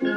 Hello 0.00 0.14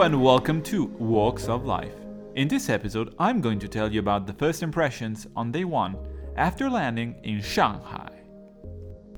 and 0.00 0.22
welcome 0.22 0.62
to 0.62 0.86
Walks 0.98 1.50
of 1.50 1.66
Life. 1.66 1.92
In 2.36 2.48
this 2.48 2.70
episode, 2.70 3.14
I'm 3.18 3.42
going 3.42 3.58
to 3.58 3.68
tell 3.68 3.92
you 3.92 4.00
about 4.00 4.26
the 4.26 4.32
first 4.32 4.62
impressions 4.62 5.26
on 5.36 5.52
day 5.52 5.64
one 5.64 5.98
after 6.36 6.70
landing 6.70 7.16
in 7.22 7.42
Shanghai. 7.42 8.12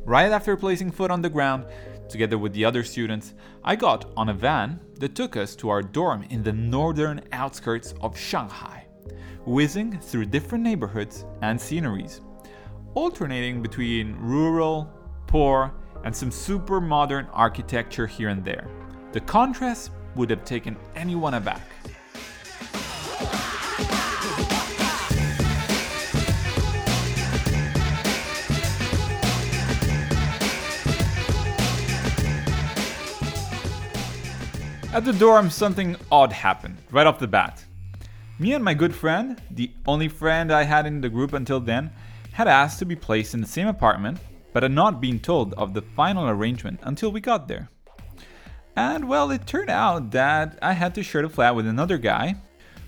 Right 0.05 0.33
after 0.33 0.57
placing 0.57 0.91
foot 0.91 1.13
on 1.13 1.23
the 1.23 1.31
ground, 1.31 1.67
together 2.09 2.37
with 2.37 2.53
the 2.53 2.65
other 2.65 2.83
students, 2.83 3.33
I 3.63 3.77
got 3.77 4.11
on 4.17 4.31
a 4.31 4.35
van 4.35 4.81
that 4.99 5.15
took 5.15 5.37
us 5.37 5.55
to 5.57 5.69
our 5.69 5.83
dorm 5.83 6.25
in 6.31 6.43
the 6.43 6.53
northern 6.53 7.21
outskirts 7.31 7.95
of 8.01 8.19
Shanghai, 8.19 8.86
whizzing 9.45 9.99
through 10.01 10.27
different 10.27 10.65
neighborhoods 10.65 11.25
and 11.43 11.61
sceneries, 11.61 12.21
alternating 12.95 13.63
between 13.63 14.17
rural, 14.17 14.93
poor, 15.27 15.75
and 16.05 16.15
some 16.15 16.31
super 16.31 16.81
modern 16.81 17.27
architecture 17.33 18.07
here 18.07 18.29
and 18.29 18.45
there. 18.45 18.69
The 19.13 19.21
contrast 19.21 19.91
would 20.15 20.31
have 20.31 20.45
taken 20.45 20.77
anyone 20.95 21.35
aback. 21.35 21.63
At 34.97 35.05
the 35.05 35.13
dorm, 35.13 35.51
something 35.51 35.95
odd 36.11 36.33
happened 36.33 36.79
right 36.91 37.07
off 37.07 37.19
the 37.19 37.27
bat. 37.27 37.66
Me 38.39 38.53
and 38.53 38.63
my 38.63 38.75
good 38.75 38.95
friend, 38.95 39.41
the 39.51 39.71
only 39.87 40.09
friend 40.09 40.53
I 40.53 40.65
had 40.65 40.85
in 40.85 41.01
the 41.01 41.09
group 41.09 41.33
until 41.33 41.59
then, 41.59 41.91
had 42.33 42.49
asked 42.49 42.79
to 42.81 42.85
be 42.85 42.95
placed 42.95 43.33
in 43.33 43.41
the 43.41 43.47
same 43.47 43.67
apartment, 43.67 44.19
but 44.53 44.63
had 44.63 44.73
not 44.73 45.01
been 45.01 45.19
told 45.19 45.55
of 45.55 45.73
the 45.73 45.81
final 45.81 46.29
arrangement 46.29 46.79
until 46.83 47.11
we 47.11 47.19
got 47.19 47.49
there. 47.49 47.71
And 48.77 49.09
well, 49.09 49.31
it 49.31 49.47
turned 49.47 49.71
out 49.71 50.11
that 50.11 50.59
I 50.61 50.75
had 50.75 50.95
to 50.97 51.03
share 51.03 51.23
the 51.23 51.31
flat 51.31 51.55
with 51.55 51.67
another 51.67 51.97
guy 51.97 52.37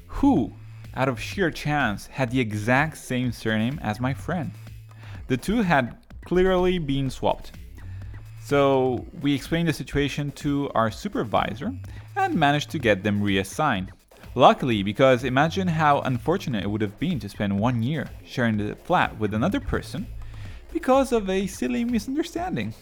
who, 0.06 0.53
out 0.95 1.08
of 1.08 1.19
sheer 1.19 1.51
chance, 1.51 2.06
had 2.08 2.30
the 2.30 2.41
exact 2.41 2.98
same 2.98 3.33
surname 3.33 3.80
as 3.83 4.01
my 4.01 4.12
friend. 4.12 4.51
The 5.28 5.39
two 5.39 5.62
had 5.62 5.97
clearly 6.27 6.78
been 6.78 7.08
swapped. 7.08 7.53
So 8.45 9.06
we 9.23 9.34
explained 9.34 9.69
the 9.69 9.73
situation 9.73 10.30
to 10.33 10.70
our 10.75 10.91
supervisor 10.91 11.73
and 12.17 12.34
managed 12.34 12.69
to 12.70 12.78
get 12.78 13.03
them 13.03 13.23
reassigned. 13.23 13.92
Luckily, 14.39 14.84
because 14.84 15.25
imagine 15.25 15.67
how 15.67 15.98
unfortunate 16.03 16.62
it 16.62 16.70
would 16.70 16.81
have 16.81 16.97
been 17.00 17.19
to 17.19 17.28
spend 17.28 17.58
one 17.58 17.83
year 17.83 18.08
sharing 18.25 18.56
the 18.56 18.77
flat 18.77 19.19
with 19.19 19.34
another 19.34 19.58
person 19.58 20.06
because 20.72 21.11
of 21.11 21.28
a 21.28 21.48
silly 21.48 21.84
misunderstanding. 21.84 22.72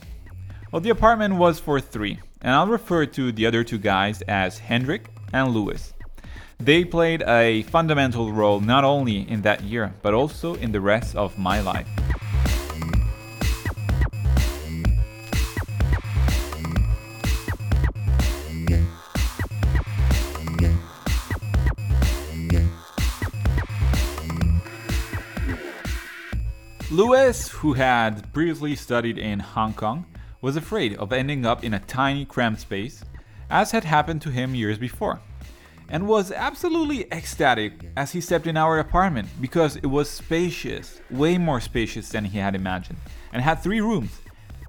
Well, 0.71 0.81
the 0.81 0.91
apartment 0.91 1.37
was 1.37 1.59
for 1.59 1.81
three, 1.81 2.21
and 2.43 2.53
I'll 2.55 2.67
refer 2.67 3.07
to 3.07 3.33
the 3.33 3.47
other 3.47 3.65
two 3.65 3.79
guys 3.79 4.21
as 4.29 4.59
Hendrik 4.59 5.07
and 5.33 5.55
Lewis. 5.55 5.95
They 6.59 6.85
played 6.85 7.23
a 7.23 7.63
fundamental 7.63 8.35
role 8.35 8.61
not 8.61 8.85
only 8.85 9.27
in 9.27 9.41
that 9.41 9.63
year, 9.63 9.95
but 10.03 10.13
also 10.13 10.57
in 10.57 10.73
the 10.73 10.83
rest 10.83 11.17
of 11.17 11.39
my 11.39 11.61
life. 11.63 11.89
Lewis, 26.89 27.49
who 27.49 27.73
had 27.73 28.33
previously 28.33 28.77
studied 28.77 29.19
in 29.19 29.41
Hong 29.41 29.75
Kong, 29.75 30.07
was 30.41 30.55
afraid 30.55 30.95
of 30.99 31.13
ending 31.13 31.45
up 31.45 31.65
in 31.65 31.75
a 31.75 31.81
tiny 31.81 32.25
cramped 32.25 32.61
space, 32.61 33.05
as 33.51 33.73
had 33.73 33.83
happened 33.83 34.23
to 34.23 34.31
him 34.31 34.55
years 34.55 34.79
before, 34.79 35.21
and 35.89 36.07
was 36.07 36.31
absolutely 36.31 37.13
ecstatic 37.13 37.73
as 37.97 38.13
he 38.13 38.21
stepped 38.21 38.47
in 38.47 38.57
our 38.57 38.79
apartment 38.79 39.29
because 39.41 39.75
it 39.77 39.87
was 39.87 40.09
spacious, 40.09 41.01
way 41.11 41.37
more 41.37 41.61
spacious 41.61 42.09
than 42.11 42.25
he 42.25 42.39
had 42.39 42.55
imagined, 42.55 42.99
and 43.33 43.43
had 43.43 43.61
three 43.61 43.81
rooms 43.81 44.21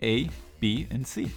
A, 0.01 0.31
B, 0.59 0.87
and 0.89 1.05
C. 1.05 1.31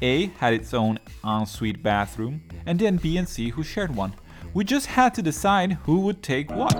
A 0.00 0.26
had 0.38 0.54
its 0.54 0.72
own 0.72 0.98
ensuite 1.22 1.82
bathroom, 1.82 2.44
and 2.64 2.78
then 2.78 2.96
B 2.96 3.18
and 3.18 3.28
C 3.28 3.50
who 3.50 3.62
shared 3.62 3.94
one. 3.94 4.14
We 4.54 4.64
just 4.64 4.86
had 4.86 5.12
to 5.16 5.22
decide 5.22 5.72
who 5.84 6.00
would 6.00 6.22
take 6.22 6.50
what. 6.50 6.74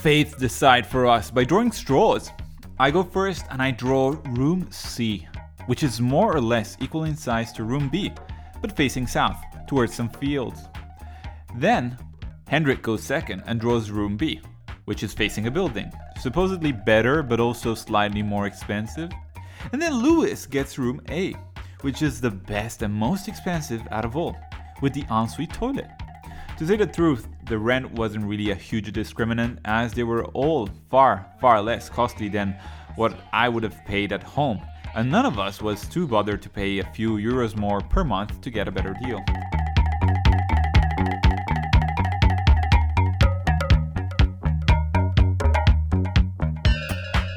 Faith 0.00 0.38
decide 0.38 0.86
for 0.86 1.06
us 1.06 1.30
by 1.30 1.44
drawing 1.44 1.70
straws. 1.70 2.30
I 2.78 2.90
go 2.90 3.02
first 3.02 3.44
and 3.50 3.60
I 3.60 3.70
draw 3.70 4.16
room 4.30 4.66
C, 4.70 5.28
which 5.66 5.82
is 5.82 6.00
more 6.00 6.34
or 6.34 6.40
less 6.40 6.78
equal 6.80 7.04
in 7.04 7.14
size 7.14 7.52
to 7.52 7.64
room 7.64 7.90
B, 7.90 8.10
but 8.62 8.74
facing 8.74 9.06
south, 9.06 9.36
towards 9.68 9.92
some 9.92 10.08
fields. 10.08 10.62
Then, 11.54 11.98
Hendrik 12.48 12.80
goes 12.80 13.02
second 13.02 13.42
and 13.44 13.60
draws 13.60 13.90
room 13.90 14.16
B, 14.16 14.40
which 14.86 15.02
is 15.02 15.12
facing 15.12 15.48
a 15.48 15.50
building, 15.50 15.92
supposedly 16.18 16.72
better 16.72 17.22
but 17.22 17.38
also 17.38 17.74
slightly 17.74 18.22
more 18.22 18.46
expensive. 18.46 19.10
And 19.70 19.82
then 19.82 19.92
Lewis 19.92 20.46
gets 20.46 20.78
room 20.78 21.02
A, 21.10 21.34
which 21.82 22.00
is 22.00 22.22
the 22.22 22.30
best 22.30 22.80
and 22.80 22.94
most 22.94 23.28
expensive 23.28 23.82
out 23.90 24.06
of 24.06 24.16
all, 24.16 24.34
with 24.80 24.94
the 24.94 25.04
ensuite 25.10 25.52
toilet. 25.52 25.90
To 26.56 26.66
say 26.66 26.76
the 26.76 26.86
truth, 26.86 27.28
the 27.50 27.58
rent 27.58 27.90
wasn't 27.90 28.24
really 28.24 28.52
a 28.52 28.54
huge 28.54 28.92
discriminant 28.92 29.58
as 29.64 29.92
they 29.92 30.04
were 30.04 30.24
all 30.26 30.68
far, 30.88 31.26
far 31.40 31.60
less 31.60 31.90
costly 31.90 32.28
than 32.28 32.56
what 32.94 33.12
I 33.32 33.48
would 33.48 33.64
have 33.64 33.84
paid 33.84 34.12
at 34.12 34.22
home, 34.22 34.60
and 34.94 35.10
none 35.10 35.26
of 35.26 35.36
us 35.36 35.60
was 35.60 35.88
too 35.88 36.06
bothered 36.06 36.42
to 36.42 36.48
pay 36.48 36.78
a 36.78 36.84
few 36.84 37.16
euros 37.16 37.56
more 37.56 37.80
per 37.80 38.04
month 38.04 38.40
to 38.42 38.50
get 38.50 38.68
a 38.68 38.70
better 38.70 38.94
deal. 39.02 39.18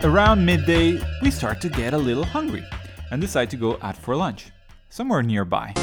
Around 0.03 0.45
midday, 0.45 1.01
we 1.23 1.31
start 1.31 1.59
to 1.61 1.69
get 1.69 1.95
a 1.95 1.97
little 1.97 2.25
hungry 2.25 2.63
and 3.09 3.19
decide 3.19 3.49
to 3.49 3.57
go 3.57 3.79
out 3.81 3.97
for 3.97 4.15
lunch, 4.15 4.51
somewhere 4.89 5.23
nearby. 5.23 5.73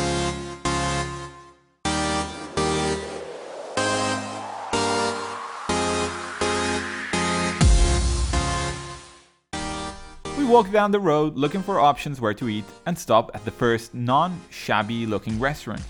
Walk 10.51 10.73
down 10.73 10.91
the 10.91 10.99
road 10.99 11.37
looking 11.37 11.63
for 11.63 11.79
options 11.79 12.21
where 12.21 12.35
to 12.35 12.49
eat 12.49 12.65
and 12.85 12.99
stop 12.99 13.31
at 13.35 13.45
the 13.45 13.53
first 13.53 13.95
non 13.95 14.41
shabby 14.51 15.07
looking 15.07 15.39
restaurant. 15.39 15.83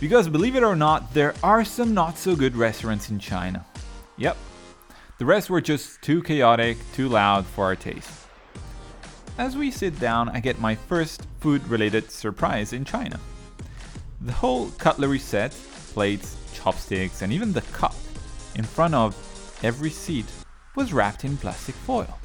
Because 0.00 0.26
believe 0.26 0.56
it 0.56 0.62
or 0.62 0.74
not, 0.74 1.12
there 1.12 1.34
are 1.42 1.66
some 1.66 1.92
not 1.92 2.16
so 2.16 2.34
good 2.34 2.56
restaurants 2.56 3.10
in 3.10 3.18
China. 3.18 3.66
Yep, 4.16 4.38
the 5.18 5.26
rest 5.26 5.50
were 5.50 5.60
just 5.60 6.00
too 6.00 6.22
chaotic, 6.22 6.78
too 6.94 7.10
loud 7.10 7.44
for 7.44 7.66
our 7.66 7.76
taste. 7.76 8.26
As 9.36 9.54
we 9.54 9.70
sit 9.70 10.00
down, 10.00 10.30
I 10.30 10.40
get 10.40 10.58
my 10.58 10.74
first 10.74 11.26
food 11.40 11.66
related 11.68 12.10
surprise 12.10 12.72
in 12.72 12.86
China. 12.86 13.20
The 14.22 14.32
whole 14.32 14.70
cutlery 14.78 15.18
set, 15.18 15.54
plates, 15.92 16.38
chopsticks, 16.54 17.20
and 17.20 17.34
even 17.34 17.52
the 17.52 17.60
cup 17.60 17.94
in 18.54 18.64
front 18.64 18.94
of 18.94 19.14
every 19.62 19.90
seat 19.90 20.26
was 20.74 20.94
wrapped 20.94 21.24
in 21.24 21.36
plastic 21.36 21.74
foil. 21.74 22.18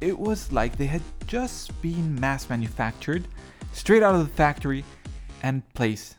It 0.00 0.16
was 0.16 0.52
like 0.52 0.76
they 0.76 0.86
had 0.86 1.02
just 1.26 1.80
been 1.82 2.18
mass 2.20 2.48
manufactured, 2.48 3.26
straight 3.72 4.02
out 4.02 4.14
of 4.14 4.20
the 4.20 4.32
factory, 4.32 4.84
and 5.42 5.62
placed 5.74 6.16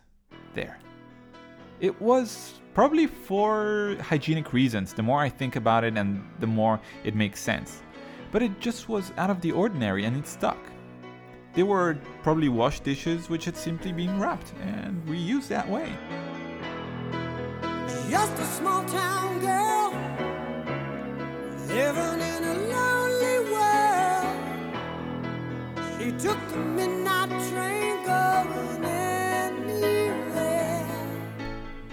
there. 0.54 0.80
It 1.80 2.00
was 2.02 2.60
probably 2.74 3.08
for 3.08 3.96
hygienic 4.02 4.52
reasons. 4.52 4.94
The 4.94 5.04
more 5.04 5.20
I 5.22 5.30
think 5.30 5.56
about 5.56 5.86
it, 5.86 5.98
and 5.98 6.22
the 6.40 6.48
more 6.48 6.80
it 7.06 7.16
makes 7.16 7.40
sense. 7.40 7.82
But 8.32 8.44
it 8.44 8.60
just 8.60 8.90
was 8.90 9.14
out 9.18 9.30
of 9.30 9.40
the 9.40 9.54
ordinary 9.54 10.04
and 10.04 10.18
it 10.18 10.28
stuck. 10.28 10.60
They 11.54 11.64
were 11.64 11.98
probably 12.22 12.50
washed 12.50 12.84
dishes 12.84 13.30
which 13.30 13.46
had 13.46 13.58
simply 13.58 13.92
been 13.92 14.20
wrapped 14.20 14.54
and 14.62 15.02
reused 15.08 15.48
that 15.48 15.68
way. 15.68 15.96
Just 18.10 18.38
a 18.38 18.46
small 18.46 18.84
town 18.86 19.40
girl 19.40 19.92
living 21.68 22.29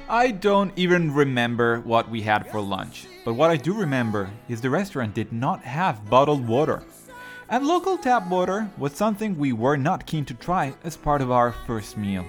I 0.08 0.32
don't 0.40 0.72
even 0.74 1.14
remember 1.14 1.80
what 1.82 2.10
we 2.10 2.22
had 2.22 2.50
for 2.50 2.60
lunch, 2.60 3.06
but 3.24 3.34
what 3.34 3.52
I 3.52 3.56
do 3.56 3.72
remember 3.72 4.28
is 4.48 4.60
the 4.60 4.70
restaurant 4.70 5.14
did 5.14 5.32
not 5.32 5.62
have 5.62 6.10
bottled 6.10 6.44
water. 6.48 6.82
And 7.48 7.68
local 7.68 7.96
tap 7.96 8.28
water 8.28 8.68
was 8.76 8.96
something 8.96 9.38
we 9.38 9.52
were 9.52 9.76
not 9.76 10.06
keen 10.06 10.24
to 10.24 10.34
try 10.34 10.74
as 10.82 10.96
part 10.96 11.22
of 11.22 11.30
our 11.30 11.52
first 11.52 11.96
meal. 11.96 12.26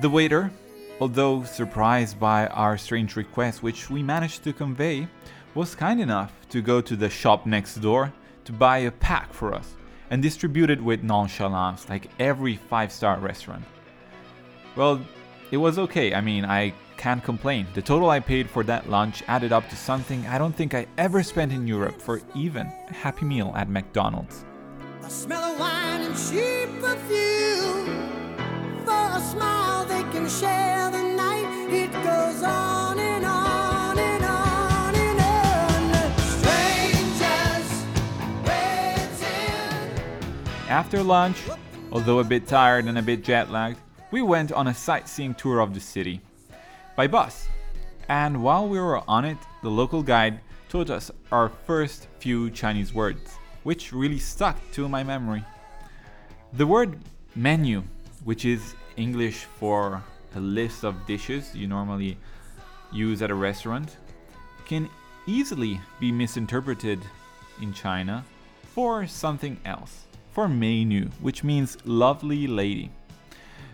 The 0.00 0.10
waiter, 0.10 0.52
although 1.00 1.42
surprised 1.42 2.20
by 2.20 2.46
our 2.46 2.78
strange 2.78 3.16
request, 3.16 3.64
which 3.64 3.90
we 3.90 4.04
managed 4.04 4.44
to 4.44 4.52
convey, 4.52 5.08
was 5.56 5.74
kind 5.74 6.00
enough 6.00 6.32
to 6.50 6.62
go 6.62 6.80
to 6.80 6.94
the 6.94 7.10
shop 7.10 7.46
next 7.46 7.74
door 7.76 8.12
to 8.44 8.52
buy 8.52 8.78
a 8.78 8.92
pack 8.92 9.32
for 9.32 9.52
us 9.52 9.74
and 10.14 10.22
distribute 10.22 10.70
it 10.70 10.80
with 10.80 11.02
nonchalance 11.02 11.88
like 11.88 12.08
every 12.20 12.54
five 12.54 12.92
star 12.92 13.18
restaurant. 13.18 13.64
Well, 14.76 15.00
it 15.50 15.56
was 15.56 15.76
okay. 15.76 16.14
I 16.14 16.20
mean, 16.20 16.44
I 16.44 16.72
can't 16.96 17.22
complain. 17.24 17.66
The 17.74 17.82
total 17.82 18.10
I 18.10 18.20
paid 18.20 18.48
for 18.48 18.62
that 18.62 18.88
lunch 18.88 19.24
added 19.26 19.52
up 19.52 19.68
to 19.70 19.76
something 19.76 20.24
I 20.28 20.38
don't 20.38 20.54
think 20.54 20.72
I 20.72 20.86
ever 20.98 21.24
spent 21.24 21.50
in 21.50 21.66
Europe 21.66 22.00
for 22.00 22.22
even 22.32 22.68
a 22.88 22.94
happy 22.94 23.24
meal 23.24 23.52
at 23.56 23.68
McDonald's. 23.68 24.44
The 25.02 25.08
smell 25.08 25.42
of 25.42 25.58
wine 25.58 26.02
and 26.02 26.14
cheap 26.14 26.70
perfume. 26.80 28.36
For 28.84 29.06
a 29.18 29.20
smile, 29.20 29.84
they 29.84 30.04
can 30.12 30.28
share 30.28 30.92
the 30.92 31.02
night. 31.02 31.48
It 31.72 31.92
goes 32.04 32.40
on 32.44 33.00
and 33.00 33.24
on 33.24 33.43
After 40.74 41.04
lunch, 41.04 41.36
although 41.92 42.18
a 42.18 42.24
bit 42.24 42.48
tired 42.48 42.86
and 42.86 42.98
a 42.98 43.02
bit 43.02 43.22
jet 43.22 43.48
lagged, 43.48 43.78
we 44.10 44.22
went 44.22 44.50
on 44.50 44.66
a 44.66 44.74
sightseeing 44.74 45.32
tour 45.36 45.60
of 45.60 45.72
the 45.72 45.78
city 45.78 46.20
by 46.96 47.06
bus. 47.06 47.46
And 48.08 48.42
while 48.42 48.66
we 48.66 48.80
were 48.80 49.08
on 49.08 49.24
it, 49.24 49.38
the 49.62 49.70
local 49.70 50.02
guide 50.02 50.40
taught 50.68 50.90
us 50.90 51.12
our 51.30 51.48
first 51.48 52.08
few 52.18 52.50
Chinese 52.50 52.92
words, 52.92 53.38
which 53.62 53.92
really 53.92 54.18
stuck 54.18 54.58
to 54.72 54.88
my 54.88 55.04
memory. 55.04 55.44
The 56.54 56.66
word 56.66 56.98
menu, 57.36 57.84
which 58.24 58.44
is 58.44 58.74
English 58.96 59.44
for 59.60 60.02
a 60.34 60.40
list 60.40 60.82
of 60.82 61.06
dishes 61.06 61.54
you 61.54 61.68
normally 61.68 62.18
use 62.90 63.22
at 63.22 63.30
a 63.30 63.34
restaurant, 63.36 63.96
can 64.66 64.90
easily 65.28 65.80
be 66.00 66.10
misinterpreted 66.10 66.98
in 67.62 67.72
China 67.72 68.24
for 68.74 69.06
something 69.06 69.56
else, 69.64 70.06
for 70.34 70.48
menu, 70.48 71.08
which 71.20 71.44
means 71.44 71.78
lovely 71.84 72.48
lady. 72.48 72.90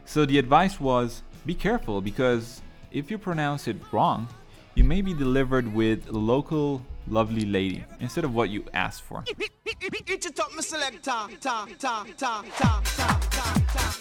So 0.05 0.27
the 0.27 0.39
advice 0.39 0.79
was 0.79 1.23
be 1.47 1.55
careful 1.55 2.03
because 2.03 2.61
if 2.93 3.11
you 3.11 3.17
pronounce 3.17 3.67
it 3.67 3.77
wrong, 3.91 4.29
you 4.75 4.85
may 4.85 5.01
be 5.01 5.15
delivered 5.15 5.73
with 5.73 6.09
local 6.11 6.83
lovely 7.09 7.47
lady 7.47 7.83
instead 7.99 8.25
of 8.25 8.35
what 8.35 8.51
you 8.51 8.65
asked 8.75 9.03
for. 9.03 9.25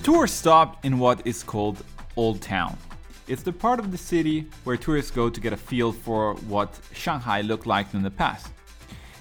tour 0.06 0.28
stopped 0.28 0.84
in 0.84 1.00
what 1.00 1.26
is 1.26 1.42
called 1.42 1.82
Old 2.14 2.40
Town. 2.40 2.78
It's 3.26 3.42
the 3.42 3.52
part 3.52 3.80
of 3.80 3.90
the 3.90 3.98
city 3.98 4.46
where 4.62 4.76
tourists 4.76 5.10
go 5.10 5.28
to 5.28 5.40
get 5.40 5.52
a 5.52 5.56
feel 5.56 5.90
for 5.90 6.34
what 6.46 6.78
Shanghai 6.92 7.40
looked 7.40 7.66
like 7.66 7.92
in 7.92 8.04
the 8.04 8.10
past. 8.12 8.52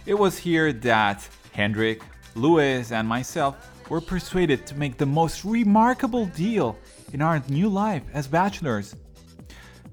It 0.06 0.14
was 0.14 0.38
here 0.38 0.72
that 0.72 1.28
Hendrik, 1.54 2.04
Lewis, 2.36 2.92
and 2.92 3.08
myself 3.08 3.56
were 3.90 4.00
persuaded 4.00 4.68
to 4.68 4.76
make 4.76 5.00
the 5.00 5.08
most 5.08 5.44
remarkable 5.44 6.28
deal 6.28 6.78
in 7.14 7.22
our 7.24 7.42
new 7.50 7.68
life 7.68 8.04
as 8.14 8.28
bachelors. 8.28 8.96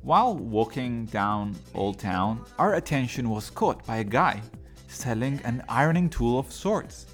While 0.02 0.36
walking 0.36 1.06
down 1.06 1.56
Old 1.74 2.00
Town, 2.00 2.44
our 2.58 2.74
attention 2.74 3.30
was 3.30 3.48
caught 3.48 3.82
by 3.86 3.96
a 3.96 4.04
guy 4.04 4.42
selling 4.88 5.40
an 5.44 5.64
ironing 5.70 6.10
tool 6.10 6.38
of 6.38 6.52
sorts. 6.52 7.06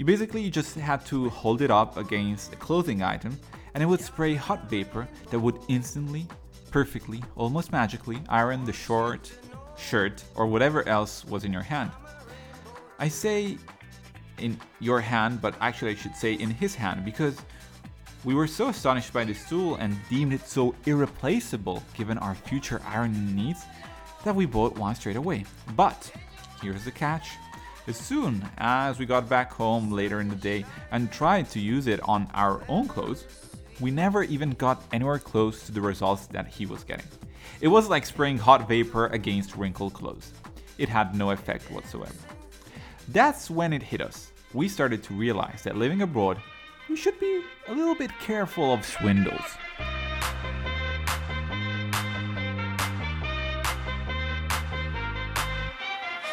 You 0.00 0.06
basically 0.06 0.48
just 0.48 0.76
had 0.76 1.04
to 1.08 1.28
hold 1.28 1.60
it 1.60 1.70
up 1.70 1.98
against 1.98 2.54
a 2.54 2.56
clothing 2.56 3.02
item 3.02 3.38
and 3.74 3.82
it 3.82 3.86
would 3.86 4.00
spray 4.00 4.34
hot 4.34 4.64
vapor 4.70 5.06
that 5.28 5.38
would 5.38 5.58
instantly, 5.68 6.26
perfectly, 6.70 7.22
almost 7.36 7.70
magically 7.70 8.18
iron 8.30 8.64
the 8.64 8.72
short, 8.72 9.30
shirt, 9.76 10.24
or 10.36 10.46
whatever 10.46 10.88
else 10.88 11.22
was 11.26 11.44
in 11.44 11.52
your 11.52 11.60
hand. 11.60 11.90
I 12.98 13.08
say 13.08 13.58
in 14.38 14.58
your 14.78 15.02
hand, 15.02 15.42
but 15.42 15.54
actually 15.60 15.90
I 15.90 15.96
should 15.96 16.16
say 16.16 16.32
in 16.32 16.48
his 16.48 16.74
hand 16.74 17.04
because 17.04 17.36
we 18.24 18.32
were 18.32 18.46
so 18.46 18.68
astonished 18.68 19.12
by 19.12 19.24
this 19.24 19.46
tool 19.50 19.74
and 19.74 19.94
deemed 20.08 20.32
it 20.32 20.48
so 20.48 20.74
irreplaceable 20.86 21.82
given 21.92 22.16
our 22.16 22.34
future 22.34 22.80
ironing 22.86 23.36
needs 23.36 23.66
that 24.24 24.34
we 24.34 24.46
bought 24.46 24.78
one 24.78 24.94
straight 24.94 25.16
away. 25.16 25.44
But 25.76 26.10
here's 26.62 26.86
the 26.86 26.90
catch. 26.90 27.32
As 27.90 27.96
soon 27.96 28.48
as 28.58 29.00
we 29.00 29.04
got 29.04 29.28
back 29.28 29.52
home 29.52 29.90
later 29.90 30.20
in 30.20 30.28
the 30.28 30.36
day 30.36 30.64
and 30.92 31.10
tried 31.10 31.50
to 31.50 31.58
use 31.58 31.88
it 31.88 31.98
on 32.04 32.30
our 32.34 32.62
own 32.68 32.86
clothes, 32.86 33.24
we 33.80 33.90
never 33.90 34.22
even 34.22 34.50
got 34.50 34.84
anywhere 34.92 35.18
close 35.18 35.66
to 35.66 35.72
the 35.72 35.80
results 35.80 36.26
that 36.28 36.46
he 36.46 36.66
was 36.66 36.84
getting. 36.84 37.08
It 37.60 37.66
was 37.66 37.88
like 37.88 38.06
spraying 38.06 38.38
hot 38.38 38.68
vapor 38.68 39.06
against 39.06 39.56
wrinkled 39.56 39.94
clothes. 39.94 40.32
It 40.78 40.88
had 40.88 41.16
no 41.16 41.32
effect 41.32 41.68
whatsoever. 41.72 42.14
That's 43.08 43.50
when 43.50 43.72
it 43.72 43.82
hit 43.82 44.00
us. 44.00 44.30
We 44.54 44.68
started 44.68 45.02
to 45.02 45.14
realize 45.14 45.62
that 45.64 45.76
living 45.76 46.02
abroad, 46.02 46.40
we 46.88 46.94
should 46.94 47.18
be 47.18 47.42
a 47.66 47.74
little 47.74 47.96
bit 47.96 48.12
careful 48.20 48.72
of 48.72 48.86
swindles. 48.86 49.56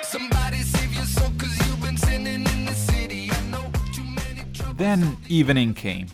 Somebody 0.03 0.61
Then 4.77 5.17
evening 5.27 5.73
came. 5.73 6.05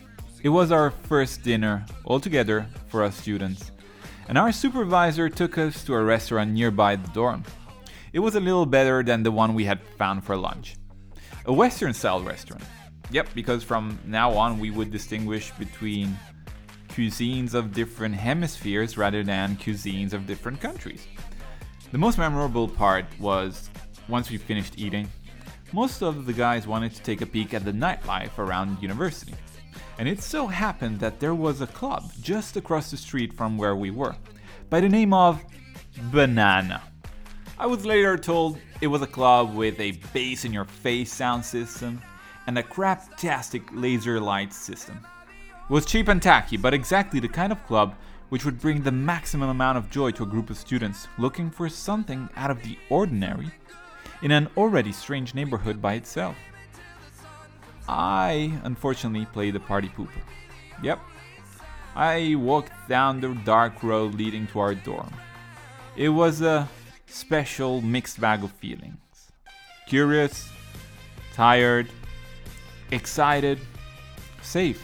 It 0.42 0.48
was 0.48 0.72
our 0.72 0.90
first 0.90 1.42
dinner 1.42 1.84
all 2.02 2.18
together 2.18 2.66
for 2.88 3.02
us 3.02 3.14
students, 3.14 3.72
and 4.26 4.38
our 4.38 4.52
supervisor 4.52 5.28
took 5.28 5.58
us 5.58 5.84
to 5.84 5.92
a 5.92 6.02
restaurant 6.02 6.50
nearby 6.52 6.96
the 6.96 7.08
dorm. 7.08 7.44
It 8.14 8.20
was 8.20 8.36
a 8.36 8.40
little 8.40 8.64
better 8.64 9.02
than 9.02 9.22
the 9.22 9.30
one 9.30 9.52
we 9.52 9.66
had 9.66 9.82
found 9.98 10.24
for 10.24 10.34
lunch. 10.34 10.76
A 11.44 11.52
Western 11.52 11.92
style 11.92 12.22
restaurant. 12.22 12.64
Yep, 13.10 13.28
because 13.34 13.62
from 13.62 13.98
now 14.06 14.32
on 14.32 14.58
we 14.58 14.70
would 14.70 14.90
distinguish 14.90 15.50
between 15.58 16.16
cuisines 16.88 17.52
of 17.52 17.74
different 17.74 18.14
hemispheres 18.14 18.96
rather 18.96 19.22
than 19.22 19.58
cuisines 19.58 20.14
of 20.14 20.26
different 20.26 20.58
countries. 20.62 21.06
The 21.92 21.98
most 21.98 22.16
memorable 22.16 22.68
part 22.68 23.04
was 23.20 23.68
once 24.08 24.30
we 24.30 24.38
finished 24.38 24.78
eating, 24.78 25.06
most 25.72 26.02
of 26.02 26.26
the 26.26 26.32
guys 26.32 26.66
wanted 26.66 26.94
to 26.94 27.02
take 27.02 27.20
a 27.20 27.26
peek 27.26 27.54
at 27.54 27.64
the 27.64 27.72
nightlife 27.72 28.38
around 28.38 28.82
university. 28.82 29.34
And 29.98 30.08
it 30.08 30.20
so 30.20 30.46
happened 30.46 31.00
that 31.00 31.20
there 31.20 31.34
was 31.34 31.60
a 31.60 31.66
club 31.66 32.12
just 32.20 32.56
across 32.56 32.90
the 32.90 32.96
street 32.96 33.32
from 33.32 33.56
where 33.56 33.76
we 33.76 33.90
were, 33.90 34.16
by 34.70 34.80
the 34.80 34.88
name 34.88 35.12
of 35.12 35.42
Banana. 36.10 36.82
I 37.58 37.66
was 37.66 37.86
later 37.86 38.16
told 38.16 38.58
it 38.80 38.88
was 38.88 39.02
a 39.02 39.06
club 39.06 39.54
with 39.54 39.78
a 39.78 39.92
bass 40.12 40.44
in 40.44 40.52
your 40.52 40.64
face 40.64 41.12
sound 41.12 41.44
system 41.44 42.02
and 42.46 42.58
a 42.58 42.62
craptastic 42.62 43.62
laser 43.72 44.20
light 44.20 44.52
system. 44.52 44.98
It 45.68 45.72
was 45.72 45.86
cheap 45.86 46.08
and 46.08 46.20
tacky, 46.20 46.56
but 46.56 46.74
exactly 46.74 47.20
the 47.20 47.28
kind 47.28 47.52
of 47.52 47.64
club 47.66 47.94
which 48.28 48.44
would 48.44 48.60
bring 48.60 48.82
the 48.82 48.92
maximum 48.92 49.48
amount 49.48 49.78
of 49.78 49.90
joy 49.90 50.10
to 50.10 50.24
a 50.24 50.26
group 50.26 50.50
of 50.50 50.56
students 50.56 51.06
looking 51.18 51.50
for 51.50 51.68
something 51.68 52.28
out 52.36 52.50
of 52.50 52.62
the 52.62 52.76
ordinary 52.90 53.50
in 54.24 54.30
an 54.30 54.48
already 54.56 54.90
strange 54.90 55.34
neighborhood 55.34 55.82
by 55.82 55.92
itself. 55.94 56.34
I 57.86 58.58
unfortunately 58.64 59.26
played 59.26 59.54
the 59.54 59.60
party 59.60 59.90
pooper. 59.90 60.22
Yep. 60.82 60.98
I 61.94 62.34
walked 62.36 62.72
down 62.88 63.20
the 63.20 63.34
dark 63.44 63.82
road 63.82 64.14
leading 64.14 64.46
to 64.48 64.60
our 64.60 64.74
dorm. 64.74 65.12
It 65.94 66.08
was 66.08 66.40
a 66.40 66.66
special 67.06 67.82
mixed 67.82 68.18
bag 68.18 68.42
of 68.42 68.50
feelings 68.52 68.98
curious, 69.86 70.48
tired, 71.34 71.86
excited, 72.90 73.58
safe. 74.40 74.82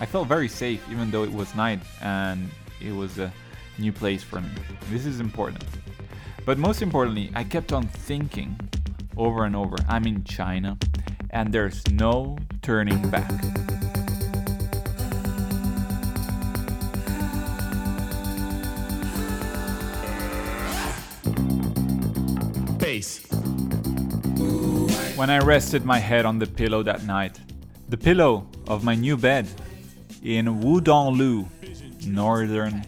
I 0.00 0.06
felt 0.06 0.26
very 0.26 0.48
safe 0.48 0.82
even 0.90 1.10
though 1.10 1.22
it 1.24 1.32
was 1.32 1.54
night 1.54 1.80
and 2.00 2.48
it 2.80 2.92
was 2.92 3.18
a 3.18 3.30
new 3.78 3.92
place 3.92 4.22
for 4.22 4.40
me. 4.40 4.48
This 4.90 5.04
is 5.04 5.20
important. 5.20 5.64
But 6.46 6.56
most 6.56 6.80
importantly, 6.80 7.30
I 7.34 7.44
kept 7.44 7.74
on 7.74 7.86
thinking 7.88 8.58
over 9.18 9.44
and 9.44 9.54
over 9.54 9.76
I'm 9.88 10.06
in 10.06 10.24
China 10.24 10.78
and 11.30 11.52
there's 11.52 11.86
no 11.90 12.38
turning 12.62 13.10
back. 13.10 13.30
Bass. 22.78 23.26
when 25.16 25.30
I 25.30 25.38
rested 25.38 25.84
my 25.84 25.98
head 25.98 26.24
on 26.24 26.38
the 26.38 26.46
pillow 26.46 26.82
that 26.84 27.04
night. 27.04 27.40
The 27.88 27.96
pillow 27.96 28.46
of 28.68 28.84
my 28.84 28.94
new 28.94 29.16
bed 29.16 29.48
in 30.22 30.46
Wudonglu, 30.60 31.48
northern 32.06 32.84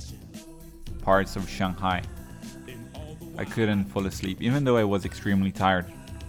parts 1.02 1.37
of 1.37 1.49
Shanghai. 1.49 2.02
I 3.37 3.44
couldn't 3.44 3.87
fall 3.87 4.06
asleep, 4.06 4.40
even 4.42 4.64
though 4.64 4.76
I 4.76 4.84
was 4.84 5.04
extremely 5.04 5.50
tired. 5.50 5.87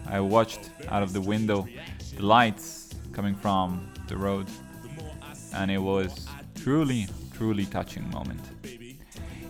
I 0.08 0.20
watched 0.20 0.70
out 0.90 1.04
of 1.04 1.14
the 1.14 1.22
window 1.22 1.68
the 2.16 2.24
lights 2.24 2.90
coming 3.14 3.36
from 3.36 3.92
the 4.08 4.18
road, 4.18 4.48
and 5.54 5.72
it 5.72 5.78
was 5.78 6.28
truly, 6.56 7.08
truly 7.34 7.66
touching 7.66 8.10
moment. 8.12 8.42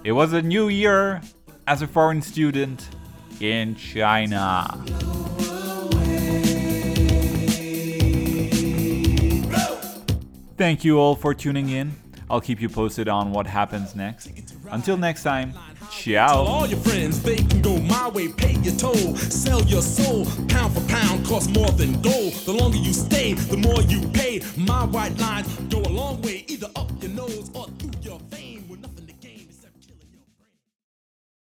It 0.03 0.11
was 0.13 0.33
a 0.33 0.41
new 0.41 0.69
year 0.69 1.21
as 1.67 1.81
a 1.81 1.87
foreign 1.87 2.21
student 2.21 2.89
in 3.39 3.75
China. 3.75 4.67
Thank 10.57 10.83
you 10.83 10.99
all 10.99 11.15
for 11.15 11.33
tuning 11.33 11.69
in. 11.69 11.91
I'll 12.29 12.41
keep 12.41 12.61
you 12.61 12.69
posted 12.69 13.09
on 13.09 13.31
what 13.31 13.47
happens 13.47 13.95
next. 13.95 14.29
Until 14.69 14.95
next 14.95 15.23
time, 15.23 15.53
ciao. 15.91 16.43
All 16.43 16.65
your 16.65 16.79
friends, 16.79 17.21
they 17.21 17.37
can 17.37 17.61
go 17.61 17.77
my 17.77 18.09
way, 18.09 18.29
pay 18.29 18.53
your 18.61 18.75
toll, 18.75 19.15
sell 19.15 19.61
your 19.63 19.81
soul. 19.81 20.25
Pound 20.47 20.73
for 20.73 20.81
pound 20.87 21.25
costs 21.25 21.49
more 21.53 21.71
than 21.71 22.01
gold. 22.01 22.33
The 22.45 22.53
longer 22.53 22.77
you 22.77 22.93
stay, 22.93 23.33
the 23.33 23.57
more 23.57 23.81
you 23.83 24.07
pay. 24.09 24.41
My 24.57 24.85
white 24.85 25.17
lines 25.19 25.47
go 25.69 25.79
a 25.81 25.91
long 25.91 26.21
way, 26.21 26.45
either 26.47 26.69
up 26.75 26.91
your 27.01 27.11
nose 27.11 27.51
or 27.53 27.67